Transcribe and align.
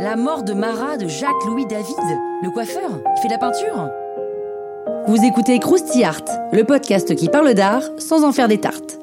La 0.00 0.16
mort 0.16 0.42
de 0.42 0.52
Marat 0.52 0.96
de 0.96 1.06
Jacques-Louis 1.06 1.66
David, 1.66 1.96
le 2.42 2.50
coiffeur, 2.50 2.90
il 3.16 3.22
fait 3.22 3.28
la 3.28 3.38
peinture. 3.38 3.88
Vous 5.06 5.24
écoutez 5.24 5.58
Krusty 5.60 6.02
Art, 6.02 6.24
le 6.52 6.64
podcast 6.64 7.14
qui 7.14 7.28
parle 7.28 7.54
d'art 7.54 7.82
sans 7.98 8.24
en 8.24 8.32
faire 8.32 8.48
des 8.48 8.58
tartes. 8.58 8.98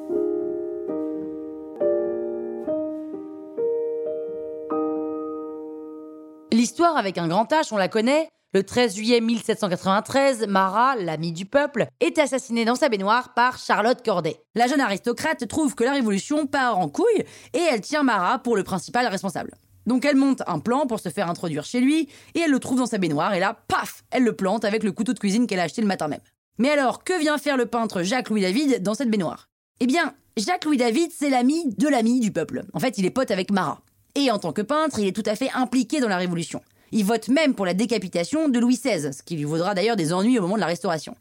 L'histoire 6.52 6.96
avec 6.96 7.16
un 7.16 7.28
grand 7.28 7.50
H, 7.50 7.68
on 7.72 7.78
la 7.78 7.88
connaît. 7.88 8.28
Le 8.52 8.64
13 8.64 8.96
juillet 8.96 9.20
1793, 9.20 10.48
Marat, 10.48 10.96
l'ami 10.96 11.30
du 11.30 11.46
peuple, 11.46 11.86
est 12.00 12.18
assassiné 12.18 12.64
dans 12.64 12.74
sa 12.74 12.88
baignoire 12.88 13.32
par 13.32 13.58
Charlotte 13.58 14.04
Corday. 14.04 14.40
La 14.56 14.66
jeune 14.66 14.80
aristocrate 14.80 15.46
trouve 15.46 15.76
que 15.76 15.84
la 15.84 15.92
révolution 15.92 16.48
part 16.48 16.76
en 16.76 16.88
couille 16.88 17.24
et 17.54 17.60
elle 17.60 17.80
tient 17.80 18.02
Marat 18.02 18.40
pour 18.40 18.56
le 18.56 18.64
principal 18.64 19.06
responsable. 19.06 19.54
Donc 19.86 20.04
elle 20.04 20.16
monte 20.16 20.42
un 20.48 20.58
plan 20.58 20.88
pour 20.88 20.98
se 20.98 21.10
faire 21.10 21.30
introduire 21.30 21.64
chez 21.64 21.78
lui 21.78 22.08
et 22.34 22.40
elle 22.40 22.50
le 22.50 22.58
trouve 22.58 22.78
dans 22.78 22.86
sa 22.86 22.98
baignoire 22.98 23.34
et 23.34 23.38
là, 23.38 23.56
paf, 23.68 24.02
elle 24.10 24.24
le 24.24 24.34
plante 24.34 24.64
avec 24.64 24.82
le 24.82 24.90
couteau 24.90 25.12
de 25.12 25.20
cuisine 25.20 25.46
qu'elle 25.46 25.60
a 25.60 25.64
acheté 25.64 25.80
le 25.80 25.86
matin 25.86 26.08
même. 26.08 26.18
Mais 26.58 26.70
alors, 26.70 27.04
que 27.04 27.16
vient 27.20 27.38
faire 27.38 27.56
le 27.56 27.66
peintre 27.66 28.02
Jacques-Louis 28.02 28.42
David 28.42 28.82
dans 28.82 28.94
cette 28.94 29.10
baignoire? 29.10 29.48
Eh 29.78 29.86
bien, 29.86 30.12
Jacques-Louis 30.36 30.76
David, 30.76 31.12
c'est 31.16 31.30
l'ami 31.30 31.72
de 31.78 31.86
l'ami 31.86 32.18
du 32.18 32.32
peuple. 32.32 32.64
En 32.72 32.80
fait, 32.80 32.98
il 32.98 33.06
est 33.06 33.10
pote 33.10 33.30
avec 33.30 33.52
Marat. 33.52 33.80
Et 34.16 34.32
en 34.32 34.40
tant 34.40 34.52
que 34.52 34.62
peintre, 34.62 34.98
il 34.98 35.06
est 35.06 35.14
tout 35.14 35.22
à 35.26 35.36
fait 35.36 35.50
impliqué 35.54 36.00
dans 36.00 36.08
la 36.08 36.16
Révolution. 36.16 36.60
Il 36.92 37.04
vote 37.04 37.28
même 37.28 37.54
pour 37.54 37.66
la 37.66 37.74
décapitation 37.74 38.48
de 38.48 38.58
Louis 38.58 38.76
XVI, 38.76 39.12
ce 39.12 39.22
qui 39.22 39.36
lui 39.36 39.44
vaudra 39.44 39.74
d'ailleurs 39.74 39.96
des 39.96 40.12
ennuis 40.12 40.38
au 40.38 40.42
moment 40.42 40.56
de 40.56 40.60
la 40.60 40.66
Restauration. 40.66 41.14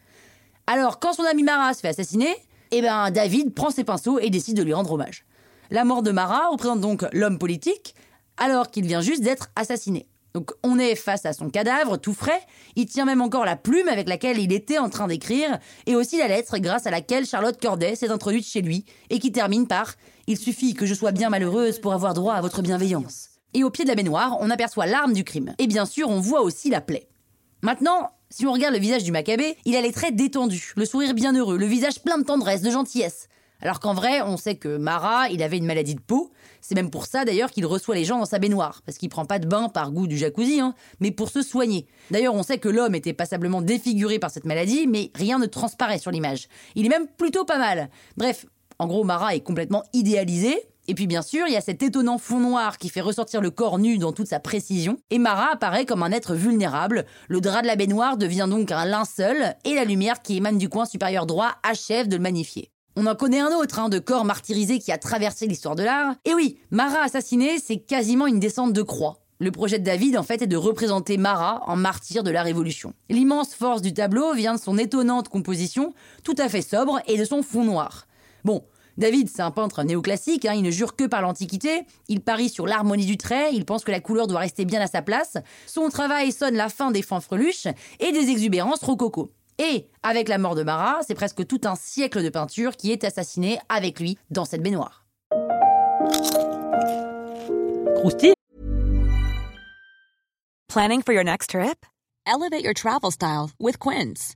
Alors, 0.67 0.99
quand 0.99 1.13
son 1.13 1.23
ami 1.23 1.43
Marat 1.43 1.73
se 1.73 1.81
fait 1.81 1.89
assassiner, 1.89 2.35
eh 2.71 2.81
ben, 2.81 3.11
David 3.11 3.53
prend 3.53 3.71
ses 3.71 3.83
pinceaux 3.83 4.19
et 4.19 4.29
décide 4.29 4.57
de 4.57 4.63
lui 4.63 4.73
rendre 4.73 4.91
hommage. 4.91 5.25
La 5.71 5.85
mort 5.85 6.01
de 6.01 6.11
Marat 6.11 6.49
représente 6.49 6.81
donc 6.81 7.05
l'homme 7.13 7.37
politique, 7.37 7.95
alors 8.37 8.71
qu'il 8.71 8.85
vient 8.85 9.01
juste 9.01 9.21
d'être 9.21 9.49
assassiné. 9.55 10.07
Donc 10.33 10.51
on 10.63 10.77
est 10.77 10.95
face 10.95 11.25
à 11.25 11.33
son 11.33 11.49
cadavre 11.49 11.97
tout 11.97 12.13
frais, 12.13 12.41
il 12.75 12.85
tient 12.85 13.05
même 13.05 13.21
encore 13.21 13.45
la 13.45 13.55
plume 13.55 13.87
avec 13.87 14.07
laquelle 14.07 14.37
il 14.37 14.53
était 14.53 14.77
en 14.77 14.89
train 14.89 15.07
d'écrire, 15.07 15.57
et 15.87 15.95
aussi 15.95 16.17
la 16.17 16.27
lettre 16.27 16.57
grâce 16.59 16.85
à 16.85 16.91
laquelle 16.91 17.25
Charlotte 17.25 17.59
Corday 17.59 17.95
s'est 17.95 18.09
introduite 18.09 18.45
chez 18.45 18.61
lui, 18.61 18.85
et 19.09 19.19
qui 19.19 19.31
termine 19.31 19.67
par⁇ 19.67 19.91
Il 20.27 20.37
suffit 20.37 20.75
que 20.75 20.85
je 20.85 20.93
sois 20.93 21.11
bien 21.11 21.29
malheureuse 21.29 21.79
pour 21.79 21.93
avoir 21.93 22.13
droit 22.13 22.35
à 22.35 22.41
votre 22.41 22.61
bienveillance⁇ 22.61 23.28
et 23.53 23.63
au 23.63 23.69
pied 23.69 23.83
de 23.83 23.89
la 23.89 23.95
baignoire, 23.95 24.37
on 24.39 24.49
aperçoit 24.49 24.85
l'arme 24.85 25.13
du 25.13 25.23
crime. 25.23 25.53
Et 25.57 25.67
bien 25.67 25.85
sûr, 25.85 26.09
on 26.09 26.19
voit 26.19 26.41
aussi 26.41 26.69
la 26.69 26.81
plaie. 26.81 27.07
Maintenant, 27.61 28.11
si 28.29 28.45
on 28.45 28.53
regarde 28.53 28.73
le 28.73 28.79
visage 28.79 29.03
du 29.03 29.11
Maccabée, 29.11 29.57
il 29.65 29.75
a 29.75 29.81
les 29.81 29.91
traits 29.91 30.15
détendus, 30.15 30.73
le 30.75 30.85
sourire 30.85 31.13
bien 31.13 31.35
heureux, 31.35 31.57
le 31.57 31.65
visage 31.65 32.01
plein 32.01 32.17
de 32.17 32.23
tendresse, 32.23 32.61
de 32.61 32.69
gentillesse. 32.69 33.27
Alors 33.61 33.79
qu'en 33.79 33.93
vrai, 33.93 34.21
on 34.21 34.37
sait 34.37 34.55
que 34.55 34.77
Marat, 34.77 35.29
il 35.29 35.43
avait 35.43 35.57
une 35.57 35.65
maladie 35.65 35.95
de 35.95 35.99
peau. 35.99 36.31
C'est 36.61 36.75
même 36.75 36.89
pour 36.89 37.05
ça 37.05 37.25
d'ailleurs 37.25 37.51
qu'il 37.51 37.65
reçoit 37.65 37.95
les 37.95 38.05
gens 38.05 38.19
dans 38.19 38.25
sa 38.25 38.39
baignoire, 38.39 38.81
parce 38.85 38.97
qu'il 38.97 39.09
prend 39.09 39.25
pas 39.25 39.39
de 39.39 39.47
bain 39.47 39.67
par 39.67 39.91
goût 39.91 40.07
du 40.07 40.17
jacuzzi, 40.17 40.61
hein, 40.61 40.73
mais 40.99 41.11
pour 41.11 41.29
se 41.29 41.41
soigner. 41.41 41.85
D'ailleurs, 42.11 42.35
on 42.35 42.43
sait 42.43 42.57
que 42.57 42.69
l'homme 42.69 42.95
était 42.95 43.13
passablement 43.13 43.61
défiguré 43.61 44.19
par 44.19 44.31
cette 44.31 44.45
maladie, 44.45 44.87
mais 44.87 45.11
rien 45.15 45.39
ne 45.39 45.45
transparaît 45.45 45.99
sur 45.99 46.11
l'image. 46.11 46.47
Il 46.75 46.85
est 46.85 46.89
même 46.89 47.07
plutôt 47.07 47.43
pas 47.43 47.57
mal. 47.57 47.89
Bref, 48.15 48.45
en 48.77 48.87
gros, 48.87 49.03
Marat 49.03 49.35
est 49.35 49.41
complètement 49.41 49.83
idéalisé, 49.91 50.57
et 50.89 50.95
puis 50.95 51.05
bien 51.05 51.21
sûr, 51.21 51.45
il 51.45 51.53
y 51.53 51.55
a 51.55 51.61
cet 51.61 51.83
étonnant 51.83 52.17
fond 52.17 52.39
noir 52.39 52.79
qui 52.79 52.89
fait 52.89 52.99
ressortir 52.99 53.41
le 53.41 53.51
corps 53.51 53.77
nu 53.77 53.99
dans 53.99 54.11
toute 54.11 54.25
sa 54.25 54.39
précision. 54.39 54.97
Et 55.11 55.19
Mara 55.19 55.51
apparaît 55.53 55.85
comme 55.85 56.01
un 56.01 56.11
être 56.11 56.33
vulnérable. 56.33 57.05
Le 57.27 57.41
drap 57.41 57.61
de 57.61 57.67
la 57.67 57.75
baignoire 57.75 58.17
devient 58.17 58.47
donc 58.49 58.71
un 58.71 58.85
linceul 58.85 59.53
et 59.65 59.75
la 59.75 59.85
lumière 59.85 60.23
qui 60.23 60.37
émane 60.37 60.57
du 60.57 60.67
coin 60.67 60.85
supérieur 60.85 61.27
droit 61.27 61.51
achève 61.61 62.07
de 62.07 62.15
le 62.15 62.23
magnifier. 62.23 62.71
On 62.95 63.05
en 63.05 63.13
connaît 63.13 63.39
un 63.39 63.51
autre, 63.51 63.77
hein, 63.77 63.89
de 63.89 63.99
corps 63.99 64.25
martyrisé 64.25 64.79
qui 64.79 64.91
a 64.91 64.97
traversé 64.97 65.45
l'histoire 65.45 65.75
de 65.75 65.83
l'art. 65.83 66.15
Et 66.25 66.33
oui, 66.33 66.57
Marat 66.71 67.03
assassiné, 67.03 67.59
c'est 67.59 67.77
quasiment 67.77 68.25
une 68.25 68.39
descente 68.39 68.73
de 68.73 68.81
croix. 68.81 69.19
Le 69.37 69.51
projet 69.51 69.77
de 69.77 69.85
David, 69.85 70.17
en 70.17 70.23
fait, 70.23 70.41
est 70.41 70.47
de 70.47 70.57
représenter 70.57 71.17
Marat 71.17 71.61
en 71.67 71.75
martyr 71.75 72.23
de 72.23 72.31
la 72.31 72.41
Révolution. 72.41 72.95
L'immense 73.11 73.53
force 73.53 73.83
du 73.83 73.93
tableau 73.93 74.33
vient 74.33 74.55
de 74.55 74.59
son 74.59 74.79
étonnante 74.79 75.29
composition, 75.29 75.93
tout 76.23 76.35
à 76.39 76.49
fait 76.49 76.63
sobre, 76.63 76.99
et 77.05 77.19
de 77.19 77.25
son 77.25 77.43
fond 77.43 77.63
noir. 77.63 78.07
Bon, 78.43 78.63
David, 78.99 79.29
c'est 79.29 79.41
un 79.41 79.51
peintre 79.51 79.83
néoclassique, 79.83 80.43
hein, 80.43 80.53
il 80.53 80.61
ne 80.61 80.71
jure 80.71 80.97
que 80.97 81.05
par 81.05 81.21
l'Antiquité, 81.21 81.85
il 82.09 82.19
parie 82.19 82.49
sur 82.49 82.67
l'harmonie 82.67 83.05
du 83.05 83.15
trait, 83.15 83.53
il 83.53 83.63
pense 83.63 83.85
que 83.85 83.91
la 83.91 84.01
couleur 84.01 84.27
doit 84.27 84.41
rester 84.41 84.65
bien 84.65 84.81
à 84.81 84.87
sa 84.87 85.01
place, 85.01 85.37
son 85.67 85.87
travail 85.87 86.33
sonne 86.33 86.55
la 86.55 86.67
fin 86.67 86.91
des 86.91 87.01
fanfreluches 87.01 87.67
et 88.01 88.11
des 88.11 88.29
exubérances 88.29 88.83
rococo. 88.83 89.31
Et 89.57 89.87
avec 90.03 90.27
la 90.27 90.37
mort 90.37 90.53
de 90.53 90.63
Marat, 90.63 90.99
c'est 91.07 91.15
presque 91.15 91.47
tout 91.47 91.61
un 91.63 91.75
siècle 91.75 92.21
de 92.21 92.29
peinture 92.29 92.75
qui 92.75 92.91
est 92.91 93.05
assassiné 93.05 93.57
avec 93.69 94.01
lui 94.01 94.17
dans 94.31 94.43
cette 94.43 94.61
baignoire. 94.61 95.05
Planning 100.67 101.01
for 101.03 101.13
your 101.13 101.23
next 101.23 101.51
trip? 101.51 101.85
Elevate 102.27 102.63
your 102.63 102.73
travel 102.73 103.11
style 103.11 103.51
with 103.59 103.79
Quince. 103.79 104.35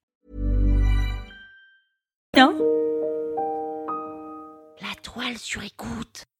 La 4.81 4.95
toile 5.03 5.37
sur 5.37 5.61
écoute. 5.63 6.30